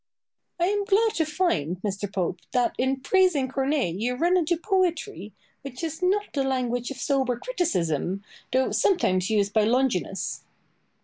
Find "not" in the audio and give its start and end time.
6.01-6.23